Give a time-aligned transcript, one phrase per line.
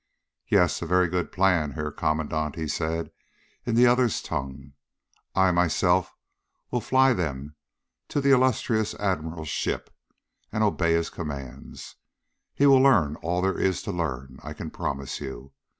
[0.49, 3.11] "Yes, a very good plan, Herr Kommandant," he said
[3.67, 4.73] in the other's tongue.
[5.35, 6.15] "I, myself,
[6.71, 7.53] will fly them
[8.07, 9.93] to the illustrious Admiral's ship,
[10.51, 11.97] and obey his commands.
[12.55, 15.53] He will learn all there is to learn, I can promise you.